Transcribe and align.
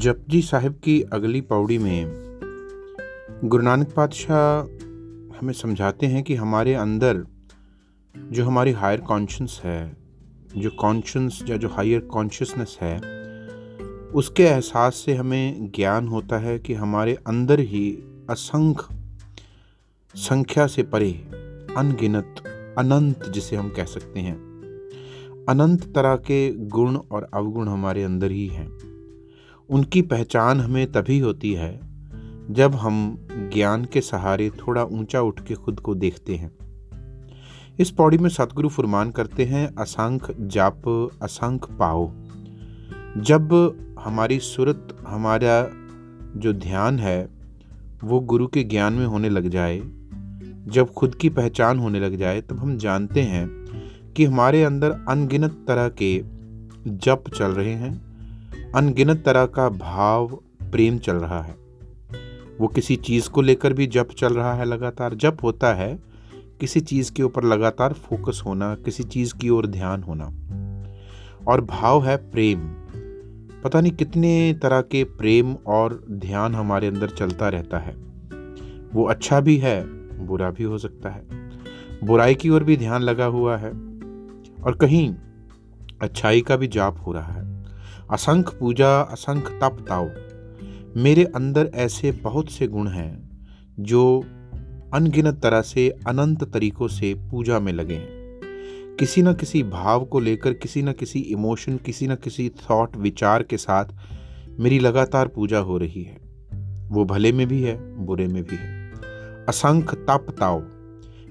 जपजी 0.00 0.42
साहिब 0.42 0.72
की 0.72 1.00
अगली 1.02 1.40
पौड़ी 1.40 1.78
में 1.78 2.04
गुरु 3.44 3.62
नानक 3.62 3.92
पातशाह 3.92 4.60
हमें 5.38 5.52
समझाते 5.52 6.06
हैं 6.06 6.22
कि 6.22 6.34
हमारे 6.34 6.74
अंदर 6.74 7.26
जो 8.32 8.44
हमारी 8.44 8.72
हायर 8.72 9.00
कॉन्शियस 9.00 9.60
है, 9.64 9.96
जो 10.56 10.70
कॉन्शियस 10.70 11.42
या 11.48 11.56
जो 11.56 11.68
हायर 11.68 12.00
कॉन्शियसनेस 12.00 12.78
है, 12.80 12.96
उसके 14.14 14.42
एहसास 14.42 14.94
से 14.94 15.14
हमें 15.14 15.70
ज्ञान 15.76 16.08
होता 16.08 16.38
है 16.38 16.58
कि 16.58 16.74
हमारे 16.74 17.14
अंदर 17.14 17.60
ही 17.60 17.98
असंख्य 18.30 18.96
संख्या 20.18 20.66
से 20.66 20.82
परे 20.82 21.12
अनगिनत, 21.76 22.34
अनंत 22.78 23.28
जिसे 23.28 23.56
हम 23.56 23.68
कह 23.68 23.84
सकते 23.84 24.20
हैं, 24.20 24.36
अनंत 25.48 25.94
तरह 25.94 26.16
के 26.16 26.52
गुण 26.52 26.96
और 26.96 27.30
अवगुण 27.34 27.68
हमारे 27.68 28.02
अंदर 28.02 28.30
ही 28.30 28.46
हैं। 28.46 28.89
उनकी 29.70 30.02
पहचान 30.02 30.60
हमें 30.60 30.92
तभी 30.92 31.18
होती 31.18 31.52
है 31.52 31.80
जब 32.50 32.74
हम 32.74 33.26
ज्ञान 33.30 33.84
के 33.84 34.00
सहारे 34.00 34.50
थोड़ा 34.50 34.84
ऊँचा 34.84 35.20
उठ 35.20 35.40
के 35.40 35.54
खुद 35.54 35.80
को 35.80 35.94
देखते 35.94 36.34
हैं। 36.34 36.52
इस 37.78 37.90
पौड़ी 37.90 38.18
में 38.18 38.28
सतगुरु 38.28 38.68
फुरमान 38.68 39.10
करते 39.10 39.44
हैं, 39.44 39.74
असंख 39.74 40.32
जाप, 40.40 41.10
असंख 41.22 41.70
पाओ। 41.70 42.12
जब 43.16 43.74
हमारी 44.04 44.38
सूरत, 44.38 44.96
हमारा 45.06 45.70
जो 46.36 46.52
ध्यान 46.52 46.98
है, 46.98 47.28
वो 48.04 48.20
गुरु 48.20 48.46
के 48.46 48.62
ज्ञान 48.62 48.92
में 48.92 49.06
होने 49.06 49.28
लग 49.28 49.48
जाए, 49.48 49.80
जब 50.66 50.92
खुद 50.96 51.14
की 51.14 51.28
पहचान 51.28 51.78
होने 51.78 52.00
लग 52.00 52.16
जाए, 52.16 52.40
तब 52.40 52.58
हम 52.58 52.76
जानते 52.76 53.22
हैं 53.22 53.48
कि 54.16 54.24
हमारे 54.24 54.64
अंदर 54.64 54.90
अनगिनत 55.08 55.64
तरह 55.68 55.88
के 55.88 56.24
जप 56.86 57.24
चल 57.36 57.48
रहे 57.48 57.74
हैं। 57.74 58.09
अनगिनत 58.76 59.22
तरह 59.26 59.46
का 59.46 59.68
भाव, 59.68 60.26
प्रेम 60.62 60.98
चल 60.98 61.16
रहा 61.16 61.42
है। 61.42 61.56
वो 62.60 62.66
किसी 62.66 62.96
चीज़ 62.96 63.30
को 63.30 63.42
लेकर 63.42 63.72
भी 63.72 63.86
जप 63.86 64.08
चल 64.18 64.34
रहा 64.34 64.54
है 64.54 64.64
लगातार। 64.64 65.14
जप 65.14 65.36
होता 65.42 65.74
है 65.74 65.98
किसी 66.60 66.80
चीज़ 66.80 67.12
के 67.12 67.22
ऊपर 67.22 67.44
लगातार 67.44 67.92
फोकस 67.92 68.42
होना, 68.46 68.74
किसी 68.74 69.02
चीज़ 69.02 69.34
की 69.34 69.48
ओर 69.48 69.66
ध्यान 69.66 70.02
होना। 70.02 70.24
और 71.48 71.60
भाव 71.60 72.04
है 72.04 72.16
प्रेम। 72.16 72.58
पता 73.64 73.80
नहीं 73.80 73.92
कितने 73.92 74.58
तरह 74.62 74.80
के 74.80 75.04
प्रेम 75.04 75.56
और 75.66 76.04
ध्यान 76.10 76.54
हमारे 76.54 76.86
अंदर 76.86 77.08
चलता 77.08 77.48
रहता 77.48 77.78
है। 77.78 77.94
वो 78.94 79.04
अच्छा 79.04 79.40
भी 79.40 79.56
है, 79.56 79.84
बुरा 80.26 80.50
भी 80.50 80.64
हो 80.64 80.78
सकता 80.78 81.10
है। 81.10 81.22
बुराई 82.04 82.34
की 82.34 82.48
ओर 82.48 82.64
भी 82.64 82.76
ध्यान 82.76 83.02
लगा 83.02 83.24
हुआ 83.24 83.56
है। 83.56 83.70
और 84.62 84.78
कहीं 84.80 85.14
अच्छाई 86.02 86.40
का 86.40 86.56
भी 86.56 86.66
जाप 86.66 86.96
हो 87.06 87.12
रहा 87.12 87.32
है। 87.32 87.49
असंख्य 88.10 88.56
पूजा, 88.60 89.00
असंख्य 89.00 89.58
तप 89.62 89.84
ताओ 89.88 90.08
मेरे 90.96 91.24
अंदर 91.24 91.70
ऐसे 91.74 92.12
बहुत 92.12 92.50
से 92.50 92.66
गुण 92.66 92.88
हैं, 92.88 93.30
जो 93.80 94.24
अनगिनत 94.94 95.40
तरह 95.42 95.62
से 95.62 95.88
अनंत 96.06 96.44
तरीकों 96.44 96.88
से 96.88 97.14
पूजा 97.14 97.58
में 97.60 97.72
लगे 97.72 97.94
हैं। 97.94 98.40
किसी 98.98 99.22
न 99.22 99.32
किसी 99.34 99.62
भाव 99.62 100.04
को 100.04 100.20
लेकर, 100.20 100.52
किसी 100.52 100.82
न 100.82 100.92
किसी 100.92 101.20
इमोशन, 101.20 101.76
किसी 101.76 102.06
न 102.06 102.14
किसी 102.14 102.48
थॉट, 102.48 102.96
विचार 102.96 103.42
के 103.42 103.56
साथ 103.56 103.84
मेरी 104.58 104.78
लगातार 104.78 105.28
पूजा 105.28 105.58
हो 105.58 105.78
रही 105.78 106.02
है। 106.02 106.18
वो 106.88 107.04
भले 107.04 107.32
में 107.32 107.48
भी 107.48 107.62
है, 107.62 107.96
बुरे 107.96 108.26
में 108.26 108.42
भी 108.42 108.56
है। 108.56 108.90
असंख्य 109.48 109.96
तप 109.96 110.26
ताओ 110.38 110.62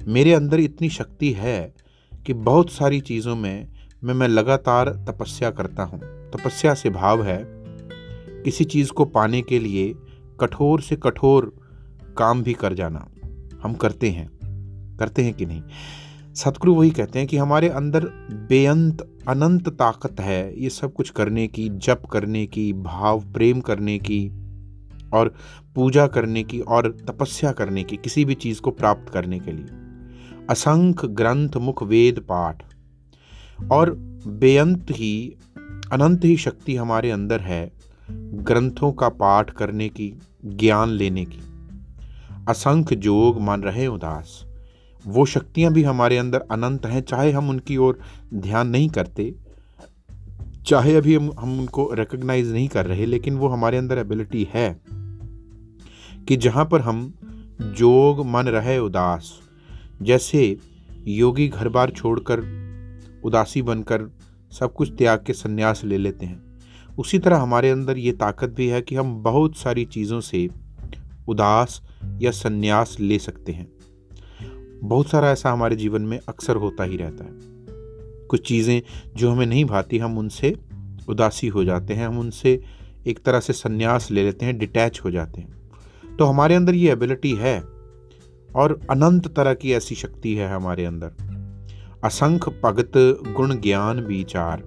मेरे 0.08 0.34
अंदर 0.34 0.60
इतनी 0.60 0.90
शक्ति 0.90 1.32
है 1.32 1.74
कि 2.26 2.34
बहुत 2.34 2.70
सारी 2.70 3.00
चीज़ों 3.00 3.36
में 3.36 3.68
मैं 4.04 4.14
मैं 4.14 4.28
लगातार 4.28 4.90
तपस्या 4.90 5.52
करता 5.52 5.84
हूँ। 5.84 6.00
तपस्या 6.04 6.74
से 6.74 6.90
भाव 6.90 7.24
है, 7.24 7.46
किसी 8.44 8.64
चीज़ 8.64 8.92
को 8.92 9.06
पाने 9.06 9.42
के 9.42 9.60
लिए 9.60 9.96
कठोर 10.40 10.82
से 10.82 10.96
कठोर 10.96 11.54
काम 12.18 12.44
भी 12.44 12.54
कर 12.54 12.74
जाना। 12.74 13.08
हम 13.64 13.74
करते 13.74 14.10
हैं। 14.10 14.30
करते 15.00 15.22
हैं 15.22 15.34
कि 15.34 15.46
नहीं? 15.46 15.62
सतगुरु 16.36 16.76
वही 16.76 16.90
कहते 16.90 17.20
हैं 17.20 17.28
कि 17.28 17.38
हमारे 17.38 17.70
अंदर 17.70 18.06
बेअंत, 18.50 19.18
अनंत 19.28 19.70
ताकत 19.70 20.20
है 20.20 20.64
ये 20.64 20.70
सब 20.70 20.94
कुछ 20.94 21.10
करने 21.10 21.48
की, 21.48 21.70
जप 21.70 22.02
करने 22.12 22.46
की, 22.46 22.74
भाव, 22.74 23.20
प्रेम 23.20 23.62
करने 23.62 23.98
की 23.98 24.32
और 25.14 25.34
पूजा 25.76 26.08
करने 26.08 26.44
की 26.44 26.60
और 26.60 26.98
तपस्या 27.08 27.52
करने 27.52 27.84
की, 27.84 27.98
किसी 27.98 28.26
भी 28.26 28.34
चीज़ 28.34 28.62
को 28.62 28.72
प्राप्त 28.72 29.14
करने 29.14 29.40
के 29.40 29.52
लिए। 29.52 29.68
असंख्य 30.50 31.08
ग्रंथ 31.08 31.50
मुख 31.58 31.84
वेद 31.84 32.20
पाठ। 32.20 32.69
और 33.72 33.96
बेअंत 34.28 34.88
ही, 34.92 35.36
अनंत 35.92 36.26
ही 36.26 36.38
शक्ति 36.38 36.76
हमारे 36.76 37.12
अंदर 37.12 37.40
है 37.40 37.72
ग्रंथों 38.12 38.92
का 38.92 39.10
पाठ 39.10 39.50
करने 39.50 39.90
की, 39.90 40.14
ज्ञान 40.46 40.90
लेने 40.90 41.26
की। 41.26 41.40
असंख्य 42.50 42.96
जोग 42.96 43.42
मान 43.42 43.64
रहे 43.64 43.88
उदास। 43.88 44.46
वो 45.08 45.26
शक्तियाँ 45.26 45.74
भी 45.74 45.84
हमारे 45.84 46.18
अंदर 46.18 46.40
अनंत 46.52 46.86
हैं, 46.86 47.02
चाहे 47.02 47.32
हम 47.32 47.50
उनकी 47.50 47.78
ओर 47.78 48.00
ध्यान 48.34 48.68
नहीं 48.68 48.90
करते, 48.90 49.36
चाहे 50.66 50.96
अभी 50.96 51.16
हम 51.16 51.32
हम 51.40 51.60
उनको 51.60 51.94
रिकग्नाइज 51.94 52.52
नहीं 52.52 52.68
कर 52.68 52.86
रहे, 52.86 53.06
लेकिन 53.06 53.38
वो 53.38 53.48
हमारे 53.48 53.78
अंदर 53.78 53.98
एबिलिटी 53.98 54.48
है 54.54 54.82
कि 56.28 56.38
जहाँ 56.38 56.66
पर 56.66 56.82
हम 56.82 57.14
जोग 57.62 58.26
मन 58.26 58.48
रहे 58.48 58.80
उदास। 58.80 59.40
जैसे 60.02 60.58
योगी 61.08 61.48
घर 61.48 61.70
बार 61.70 61.90
छोड़कर 61.90 62.69
उदासी 63.24 63.62
बनकर 63.62 64.04
सब 64.52 64.74
कुछ 64.74 64.92
त्याग 64.98 65.24
के 65.28 65.34
संन्यास 65.34 65.82
ले 65.84 65.98
लेते 65.98 66.26
हैं। 66.26 66.50
उसी 67.00 67.20
तरह 67.20 67.38
हमारे 67.38 67.70
अंदर 67.70 67.98
ये 67.98 68.12
ताकत 68.12 68.50
भी 68.50 68.68
है 68.68 68.82
कि 68.82 68.96
हम 68.96 69.24
बहुत 69.24 69.58
सारी 69.58 69.86
चीज़ों 69.86 70.22
से 70.22 70.50
उदास 71.28 71.82
या 72.22 72.32
संन्यास 72.32 72.98
ले 73.00 73.20
सकते 73.20 73.52
हैं। 73.52 73.72
बहुत 74.84 75.10
सारा 75.10 75.32
ऐसा 75.32 75.52
हमारे 75.52 75.76
जीवन 75.76 76.02
में 76.02 76.20
अक्सर 76.30 76.56
होता 76.56 76.84
ही 76.84 76.98
रहता 76.98 77.24
है। 77.24 77.32
कुछ 78.28 78.48
चीज़ें 78.48 78.82
जो 79.16 79.32
हमें 79.32 79.46
नहीं 79.46 79.66
भाती, 79.66 79.98
हम 79.98 80.18
उनसे 80.18 80.56
उदासी 81.10 81.48
हो 81.48 81.64
जाते 81.64 81.94
हैं, 81.94 82.08
हम 82.08 82.20
उनसे 82.20 82.64
एक 83.08 83.20
तरह 83.24 83.40
से 83.40 83.54
संन्यास 83.54 84.12
ले 84.12 84.24
लेते 84.24 84.46
हैं, 84.46 84.58
डिटैच 84.58 85.02
हो 85.06 85.12
जाते 85.12 85.42
हैं। 85.42 85.60
तो 86.20 86.26
हमारे 86.26 86.56
अंदर 86.56 86.76
ये 86.76 86.92
एबिलिटी 86.92 87.36
है 87.36 87.60
और 88.56 88.82
अनंत 88.90 89.36
तरह 89.36 89.54
की 89.54 89.72
ऐसी 89.74 89.96
शक्ति 89.96 90.36
है 90.36 90.50
हमारे 90.50 90.86
अंदर। 90.86 91.29
असंख्य 92.04 92.62
भगत 92.64 92.92
गुण 93.36 93.56
ज्ञान 93.56 94.00
विचार। 94.00 94.64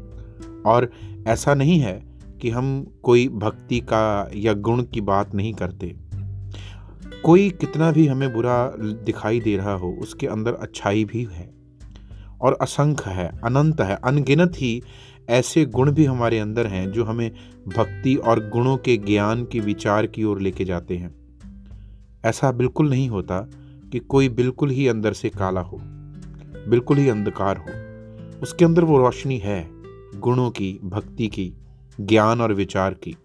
और 0.67 0.91
ऐसा 1.27 1.55
नहीं 1.55 1.79
है 1.79 2.13
कि 2.43 2.51
हम 2.51 2.87
कोई 3.03 3.29
भक्ति 3.29 3.81
का 3.81 4.31
या 4.35 4.53
गुण 4.53 4.83
की 4.83 5.01
बात 5.01 5.35
नहीं 5.35 5.55
करते। 5.55 5.97
कोई 7.25 7.51
कितना 7.51 7.93
भी 7.93 8.07
हमें 8.07 8.33
बुरा 8.33 8.73
दिखाई 8.79 9.41
दे 9.41 9.57
रहा 9.57 9.73
हो, 9.73 9.97
उसके 10.01 10.27
अंदर 10.27 10.55
अच्छाई 10.55 11.05
भी 11.05 11.29
है। 11.33 11.55
और 12.41 12.59
असंख्य 12.61 13.11
है, 13.11 13.29
अनंत 13.45 13.81
है, 13.81 13.97
अनगिनत 13.97 14.53
ही 14.57 14.83
ऐसे 15.29 15.65
गुण 15.65 15.93
भी 15.93 16.05
हमारे 16.05 16.39
अंदर 16.39 16.67
हैं, 16.67 16.93
जो 16.93 17.05
हमें 17.05 17.33
भक्ति 17.77 18.15
और 18.15 18.51
गुणों 18.51 18.77
के 18.77 18.97
ज्ञान 18.97 19.45
के 19.45 19.61
विचार 19.61 20.07
की 20.07 20.25
ओर 20.25 20.41
लेके 20.41 20.65
जाते 20.65 20.97
हैं। 20.97 21.15
ऐसा 22.25 22.53
बिल्कुल 22.53 22.91
नहीं 22.91 23.09
होता 23.09 23.51
कि 23.93 23.99
कोई 23.99 24.29
बिल्कुल 24.29 24.71
ही 24.71 24.89
अंदर 24.89 25.13
से 25.13 25.29
काला 25.29 25.61
हो। 25.61 25.83
बिल्कुल 26.69 26.97
ही 26.97 27.09
अंधकार 27.09 27.57
हो। 27.57 27.93
उसके 28.43 28.65
अंदर 28.65 28.85
वो 28.85 28.99
रोशनी 28.99 29.39
है, 29.39 29.69
गुणों 30.21 30.51
की, 30.51 30.81
भक्ति 30.85 31.29
की, 31.29 31.53
ज्ञान 32.01 32.41
और 32.41 32.53
विचार 32.53 32.95
की। 32.95 33.17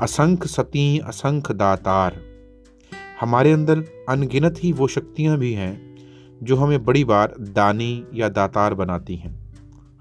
असंख्य 0.00 0.48
सती 0.48 0.98
असंख्य 0.98 1.54
दातार। 1.54 2.20
हमारे 3.20 3.52
अंदर 3.52 3.84
अनगिनत 4.08 4.54
ही 4.58 4.72
वो 4.72 4.86
शक्तियाँ 4.86 5.38
भी 5.38 5.52
हैं, 5.52 5.96
जो 6.42 6.56
हमें 6.56 6.84
बड़ी 6.84 7.04
बार 7.04 7.34
दानी 7.40 8.04
या 8.14 8.28
दातार 8.28 8.74
बनाती 8.74 9.16
हैं। 9.16 9.46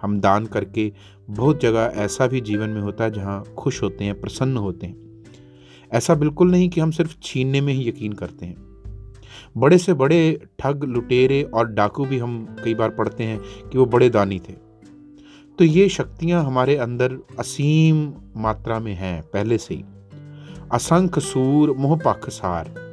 हम 0.02 0.20
दान 0.20 0.46
करके 0.46 0.94
बहुत 1.30 1.62
जगह 1.62 1.92
ऐसा 1.96 2.28
भी 2.28 2.42
जीवन 2.42 2.70
में 2.70 2.82
होता 2.82 3.04
है 3.04 3.12
जहाँ 3.12 3.44
खुश 3.58 3.84
होते 3.84 4.04
हैं, 4.04 4.22
प्रसन्न 4.22 4.58
होते 4.58 4.88
हैं। 4.88 5.24
ऐसा 5.92 6.16
बिल्कुल 6.16 6.52
नहीं 6.52 6.70
कि 6.70 6.82
हम 6.82 6.92
सिर्फ़ 6.92 7.18
छीनने 7.24 7.62
में 7.62 7.74
ही 7.74 7.90
यकीन 7.90 8.14
करते 8.14 8.46
हैं। 8.46 8.75
बड़े 9.58 9.78
से 9.78 9.94
बड़े 9.94 10.42
ठग, 10.60 10.84
लुटेरे 10.84 11.44
और 11.44 11.68
डाकू 11.68 12.06
भी 12.06 12.18
हम 12.18 12.56
कई 12.64 12.74
बार 12.76 12.90
पढ़ते 12.90 13.24
हैं 13.24 13.40
कि 13.70 13.78
वो 13.78 13.86
बड़े 13.86 14.10
दानी 14.10 14.40
थे। 14.40 14.54
तो 15.58 15.64
ये 15.64 15.90
शक्तियाँ 15.90 16.44
हमारे 16.44 16.78
अंदर 16.78 17.18
असीम 17.40 18.14
मात्रा 18.38 18.80
में 18.80 18.94
हैं, 18.94 19.22
पहले 19.22 19.58
से 19.58 19.76
ही। 19.76 19.86
असंख्य 20.72 21.22
सूर, 21.22 21.72
मोह 21.78 22.00
सार 22.30 22.86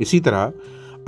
इसी 0.00 0.20
तरह 0.20 0.52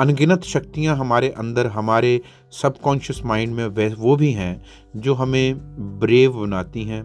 अनगिनत 0.01 0.43
शक्तियाँ 0.43 0.97
हमारे 0.97 1.29
अंदर, 1.29 1.67
हमारे 1.67 2.21
सबकॉन्शियस 2.51 3.23
माइंड 3.25 3.55
में 3.55 3.67
वह, 3.67 3.95
वो 3.99 4.17
भी 4.17 4.33
हैं 4.33 4.65
जो 4.97 5.15
हमें 5.15 5.55
ब्रेव 5.99 6.33
बनाती 6.33 6.83
हैं, 6.83 7.05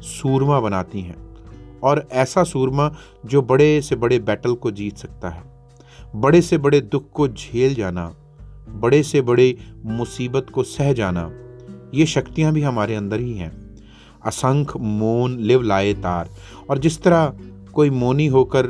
सूरमा 0.00 0.60
बनाती 0.60 1.00
हैं। 1.00 1.28
और 1.82 2.08
ऐसा 2.12 2.44
सूरमा 2.44 2.94
जो 3.26 3.42
बड़े 3.42 3.82
से 3.82 3.96
बड़े 3.96 4.18
बैटल 4.18 4.54
को 4.54 4.70
जीत 4.70 4.96
सकता 4.96 5.28
है। 5.28 5.57
बड़े 6.16 6.42
से 6.42 6.58
बड़े 6.58 6.80
दुख 6.80 7.10
को 7.14 7.28
झेल 7.28 7.74
जाना, 7.74 8.14
बड़े 8.68 9.02
से 9.02 9.20
बड़े 9.20 9.56
मुसीबत 9.84 10.46
को 10.50 10.62
सह 10.62 10.92
जाना, 10.92 11.32
ये 11.94 12.06
शक्तियाँ 12.06 12.52
भी 12.52 12.62
हमारे 12.62 12.94
अंदर 12.94 13.20
ही 13.20 13.34
हैं। 13.34 13.76
असंख्य 14.26 14.78
मोन 14.78 15.38
लिव 15.38 15.62
लाए 15.62 15.94
तार। 15.94 16.28
और 16.70 16.78
जिस 16.78 17.02
तरह 17.02 17.36
कोई 17.72 17.90
मोनी 17.90 18.26
होकर 18.26 18.66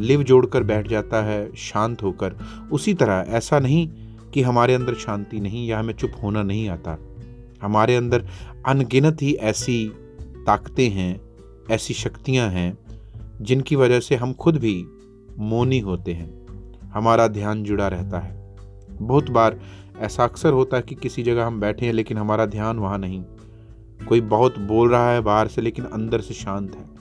लिव 0.00 0.22
जोड़कर 0.22 0.62
बैठ 0.62 0.88
जाता 0.88 1.22
है, 1.22 1.56
शांत 1.56 2.02
होकर, 2.02 2.34
उसी 2.72 2.94
तरह 2.94 3.24
ऐसा 3.28 3.58
नहीं 3.58 3.88
कि 4.34 4.42
हमारे 4.42 4.74
अंदर 4.74 4.94
शांति 4.94 5.40
नहीं 5.40 5.68
या 5.68 5.78
हमें 5.78 5.94
चुप 5.94 6.12
होना 6.22 6.42
नहीं 6.42 6.68
आता। 6.68 6.98
हमारे 7.62 7.96
अंदर 7.96 8.26
अनगिनत 8.66 9.22
ही 9.22 9.34
ऐसी 9.34 9.92
ताकतें 10.46 10.90
हैं, 10.90 11.20
ऐसी 11.70 11.94
शक्तियाँ 11.94 12.50
हैं, 12.50 12.78
जिनकी 13.40 13.76
वजह 13.76 14.00
से 14.00 14.16
हम 14.16 14.32
खुद 14.32 14.56
भी 14.56 14.86
मौनी 15.38 15.78
होते 15.78 16.12
हैं। 16.12 16.37
हमारा 16.94 17.28
ध्यान 17.28 17.64
जुड़ा 17.64 17.88
रहता 17.88 18.18
है। 18.18 18.56
बहुत 18.90 19.30
बार 19.30 19.60
ऐसा 19.98 20.24
अक्सर 20.24 20.52
होता 20.52 20.76
है 20.76 20.82
कि 20.82 20.94
किसी 20.94 21.22
जगह 21.22 21.46
हम 21.46 21.60
बैठे 21.60 21.86
हैं, 21.86 21.92
लेकिन 21.92 22.18
हमारा 22.18 22.46
ध्यान 22.46 22.78
वहाँ 22.78 22.98
नहीं। 22.98 23.22
कोई 24.08 24.20
बहुत 24.20 24.58
बोल 24.58 24.90
रहा 24.90 25.10
है 25.10 25.20
बाहर 25.20 25.48
से, 25.48 25.62
लेकिन 25.62 25.84
अंदर 25.84 26.20
से 26.20 26.34
शांत 26.34 26.76
है। 26.76 26.98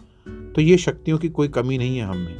तो 0.54 0.62
ये 0.62 0.78
शक्तियों 0.78 1.18
की 1.18 1.30
कोई 1.30 1.48
कमी 1.48 1.78
नहीं 1.78 1.98
है 1.98 2.06
हम 2.06 2.18
में। 2.18 2.36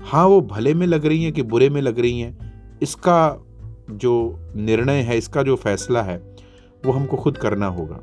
हाँ 0.00 0.26
वो 0.26 0.40
भले 0.40 0.74
में 0.74 0.86
लग 0.86 1.06
रही 1.06 1.24
हैं 1.24 1.32
कि 1.32 1.42
बुरे 1.42 1.70
में 1.70 1.82
लग 1.82 1.98
रही 1.98 2.20
हैं, 2.20 2.38
इसका 2.82 3.44
जो 3.90 4.38
निर्णय 4.56 5.00
है, 5.00 5.18
इसका 5.18 5.42
जो 5.42 5.56
फैसला 5.56 6.02
है, 6.02 6.36
वो 6.86 6.92
हमको 6.92 7.16
खुद 7.16 7.38
करना 7.38 7.66
होगा। 7.66 8.00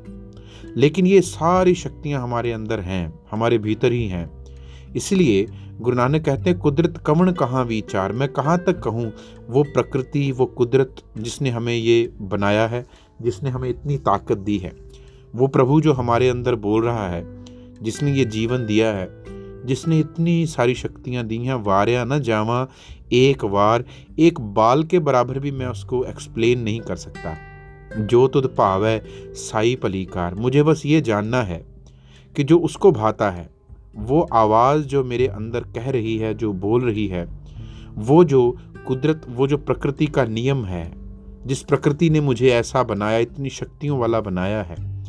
लेकिन 0.76 1.06
ये 1.06 1.20
सारी 1.20 1.74
शक्तियाँ 1.74 2.22
हमारे 2.22 2.52
अंदर 2.52 2.80
हैं, 2.80 3.20
हमारे 3.30 3.58
भीतर 3.58 3.92
ही 3.92 4.08
हैं। 4.08 4.35
इसलिए 4.96 5.46
गुरु 5.80 5.96
नानक 5.96 6.24
कहते 6.24 6.50
हैं, 6.50 6.58
कुदरत 6.58 7.02
कमण 7.06 7.32
कहाँ 7.32 7.64
विचार? 7.64 8.12
मैं 8.12 8.28
कहाँ 8.28 8.58
तक 8.58 8.80
कहूँ, 8.80 9.12
वो 9.48 9.62
प्रकृति, 9.62 10.32
वो 10.32 10.46
कुदरत 10.46 10.96
जिसने 11.18 11.50
हमें 11.50 11.74
ये 11.74 12.12
बनाया 12.20 12.66
है, 12.66 12.86
जिसने 13.22 13.50
हमें 13.50 13.68
इतनी 13.68 13.98
ताकत 13.98 14.38
दी 14.38 14.58
है। 14.58 14.72
वो 15.34 15.46
प्रभु 15.46 15.80
जो 15.80 15.92
हमारे 15.92 16.28
अंदर 16.28 16.54
बोल 16.54 16.84
रहा 16.84 17.08
है, 17.08 17.44
जिसने 17.82 18.12
ये 18.12 18.24
जीवन 18.24 18.66
दिया 18.66 18.92
है, 18.92 19.08
जिसने 19.66 19.98
इतनी 19.98 20.46
सारी 20.46 20.74
शक्तियाँ 20.74 21.24
दी 21.24 21.36
हैं, 21.36 21.54
वार्या 21.54 22.04
न 22.04 22.20
जावा, 22.20 22.68
एक 23.12 23.44
वार, 23.44 23.84
एक 24.18 24.40
बाल 24.40 24.84
के 24.84 24.98
बराबर 24.98 25.38
भी 25.38 25.50
मैं 25.50 25.66
उसको 25.66 26.04
एक्सप्लेन 26.04 26.60
नहीं 26.60 26.80
कर 26.80 26.96
सकता। 26.96 27.36
जो 27.98 28.28
तुद 28.28 28.54
भाव 28.58 28.86
है 28.86 29.02
साई 29.34 29.76
पलीकार, 29.76 30.34
मुझे 30.34 30.62
बस 30.62 30.82
ये 30.86 31.00
जानना 31.00 31.42
है 31.42 31.66
कि 32.36 32.44
जो 32.44 32.58
उसको 32.58 32.92
भाता 32.92 33.30
है 33.30 33.55
वो 33.96 34.28
आवाज़ 34.32 34.86
जो 34.86 35.04
मेरे 35.04 35.26
अंदर 35.26 35.60
कह 35.60 35.90
रही 35.90 36.18
है, 36.18 36.34
जो 36.34 36.52
बोल 36.52 36.84
रही 36.84 37.06
है, 37.06 37.28
वो 37.94 38.24
जो 38.24 38.56
कुदरत, 38.86 39.26
वो 39.28 39.46
जो 39.46 39.56
प्रकृति 39.56 40.06
का 40.06 40.24
नियम 40.24 40.64
है, 40.64 40.92
जिस 41.46 41.62
प्रकृति 41.62 42.10
ने 42.10 42.20
मुझे 42.20 42.50
ऐसा 42.50 42.82
बनाया, 42.82 43.18
इतनी 43.18 43.50
शक्तियों 43.50 43.98
वाला 43.98 44.20
बनाया 44.20 44.62
है, 44.62 45.04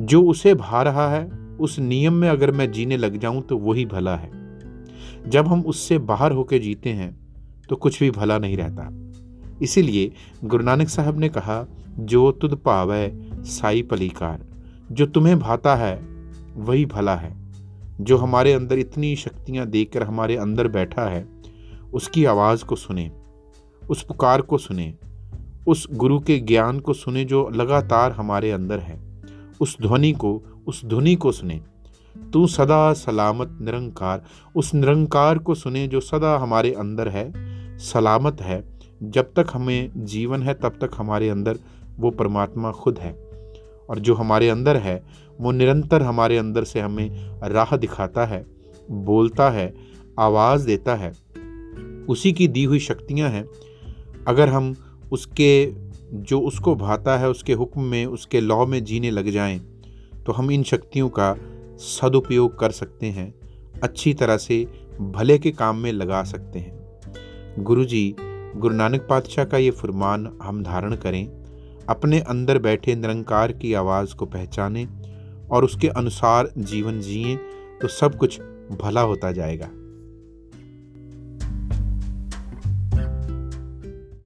जो 0.00 0.22
उसे 0.22 0.54
भा 0.54 0.82
रहा 0.82 1.08
है, 1.08 1.42
उस 1.60 1.78
नियम 1.78 2.12
में 2.12 2.28
अगर 2.28 2.50
मैं 2.50 2.72
जीने 2.72 2.96
लग 2.96 3.18
जाऊँ 3.18 3.42
तो 3.42 3.58
वही 3.58 3.86
भला 3.86 4.16
है। 4.16 4.30
जब 5.28 5.46
हम 5.46 5.60
उससे 5.60 5.98
बाहर 5.98 6.32
होकर 6.32 6.58
जीते 6.58 6.90
हैं 6.90 7.16
तो 7.68 7.76
कुछ 7.76 8.00
भी 8.00 8.10
भला 8.10 8.38
नहीं 8.38 8.56
रहता। 8.56 8.90
इसीलिए 9.62 10.12
गुरु 10.44 10.64
नानक 10.64 10.88
साहब 10.88 11.18
ने 11.18 11.28
कहा, 11.28 11.66
जो 11.98 12.32
तुद 12.32 12.54
पावै, 12.54 13.12
साई 13.32 13.82
पलीकार। 13.82 14.44
जो 14.92 15.06
तुम्हें 15.06 15.38
भाता 15.38 15.76
है, 15.76 16.02
वही 16.56 16.86
भला 16.86 17.16
है। 17.16 17.41
जो 18.00 18.16
हमारे 18.16 18.52
अंदर 18.52 18.78
इतनी 18.78 19.16
शक्तियाँ 19.16 19.66
देकर 19.66 20.02
हमारे 20.02 20.36
अंदर 20.36 20.68
बैठा 20.68 21.02
है, 21.02 21.28
उसकी 21.94 22.24
आवाज़ 22.24 22.64
को 22.64 22.76
सुने, 22.76 23.12
उस 23.90 24.02
पुकार 24.02 24.40
को 24.40 24.58
सुने, 24.58 24.94
उस 25.66 25.88
गुरु 25.92 26.18
के 26.18 26.38
ज्ञान 26.38 26.80
को 26.80 26.92
सुने 26.92 27.24
जो 27.24 27.48
लगातार 27.48 28.12
हमारे 28.12 28.50
अंदर 28.50 28.78
है, 28.78 29.22
उस 29.60 29.76
ध्वनि 29.82 30.12
को, 30.12 30.42
उस 30.66 30.84
ध्वनि 30.84 31.14
को 31.14 31.32
सुने। 31.32 31.60
तू 32.32 32.46
सदा 32.46 32.92
सलामत 32.92 33.58
निरंकार, 33.60 34.24
उस 34.56 34.74
निरंकार 34.74 35.38
को 35.38 35.54
सुने 35.54 35.86
जो 35.86 36.00
सदा 36.00 36.38
हमारे 36.38 36.72
अंदर 36.72 37.08
है, 37.08 37.32
सलामत 37.78 38.40
है। 38.40 38.78
जब 39.02 39.24
तक 39.24 39.46
हमें 39.52 39.90
जीवन 39.96 40.42
है, 40.42 40.54
तब 40.54 40.68
तक 40.68 40.90
हमारे 40.96 41.28
अंदर 41.28 41.58
वो 41.98 42.10
परमात्मा 42.10 42.72
खुद 42.72 42.98
है। 42.98 43.21
और 43.92 43.98
जो 43.98 44.14
हमारे 44.14 44.48
अंदर 44.48 44.76
है, 44.76 45.02
वो 45.40 45.50
निरंतर 45.50 46.02
हमारे 46.02 46.38
अंदर 46.38 46.64
से 46.64 46.80
हमें 46.80 47.40
राह 47.44 47.76
दिखाता 47.76 48.26
है, 48.26 48.46
बोलता 48.90 49.50
है, 49.50 49.74
आवाज़ 50.18 50.66
देता 50.66 50.94
है। 50.94 51.12
उसी 52.08 52.32
की 52.32 52.48
दी 52.48 52.64
हुई 52.64 52.78
शक्तियाँ 52.78 53.30
हैं। 53.30 53.44
अगर 54.28 54.48
हम 54.48 54.74
उसके, 55.12 55.72
जो 56.12 56.40
उसको 56.40 56.74
भाता 56.74 57.18
है, 57.18 57.28
उसके 57.28 57.52
हुक्म 57.52 57.82
में, 57.82 58.06
उसके 58.06 58.40
लॉ 58.40 58.66
में 58.66 58.84
जीने 58.84 59.10
लग 59.10 59.30
जाएँ 59.30 59.60
तो 60.26 60.32
हम 60.32 60.50
इन 60.50 60.62
शक्तियों 60.62 61.08
का 61.08 61.36
सदुपयोग 61.76 62.58
कर 62.58 62.70
सकते 62.70 63.06
हैं, 63.06 63.34
अच्छी 63.82 64.14
तरह 64.14 64.36
से 64.36 64.66
भले 65.00 65.38
के 65.38 65.50
काम 65.50 65.76
में 65.76 65.92
लगा 65.92 66.22
सकते 66.22 66.58
हैं। 66.58 66.82
गुरु 67.58 67.84
जी 67.84 68.14
गुरु 68.56 68.74
नानक 68.74 69.06
पातशाह 69.10 69.44
का 69.44 69.58
ये 69.58 69.70
फरमान 69.70 70.38
हम 70.42 70.62
धारण 70.62 70.94
करें। 70.96 71.41
अपने 71.88 72.20
अंदर 72.20 72.58
बैठे 72.58 72.94
निरंकार 72.94 73.52
की 73.52 73.74
आवाज़ 73.74 74.14
को 74.14 74.26
पहचाने 74.26 74.88
और 75.50 75.64
उसके 75.64 75.88
अनुसार 75.88 76.50
जीवन 76.58 77.00
जिए 77.00 77.36
तो 77.82 77.88
सब 77.88 78.16
कुछ 78.16 78.40
भला 78.82 79.00
होता 79.00 79.32
जाएगा। 79.32 79.68